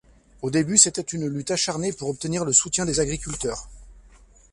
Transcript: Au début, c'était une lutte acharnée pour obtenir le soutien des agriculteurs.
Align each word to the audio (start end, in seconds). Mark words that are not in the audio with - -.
Au 0.41 0.49
début, 0.49 0.79
c'était 0.79 1.03
une 1.03 1.27
lutte 1.27 1.51
acharnée 1.51 1.93
pour 1.93 2.09
obtenir 2.09 2.43
le 2.43 2.53
soutien 2.53 2.85
des 2.85 2.99
agriculteurs. 2.99 3.69